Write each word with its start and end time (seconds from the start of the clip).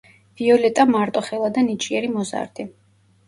ვიოლეტა 0.39 0.85
მარტოხელა 0.93 1.51
და 1.57 1.63
ნიჭიერი 1.67 2.11
მოზარდი. 2.17 2.67